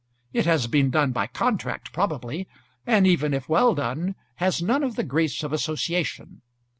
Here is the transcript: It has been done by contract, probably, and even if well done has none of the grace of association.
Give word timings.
It 0.33 0.47
has 0.47 0.65
been 0.65 0.89
done 0.89 1.11
by 1.11 1.27
contract, 1.27 1.93
probably, 1.93 2.47
and 2.87 3.05
even 3.05 3.35
if 3.35 3.47
well 3.47 3.75
done 3.75 4.15
has 4.37 4.59
none 4.59 4.83
of 4.83 4.95
the 4.95 5.03
grace 5.03 5.43
of 5.43 5.53
association. 5.53 6.41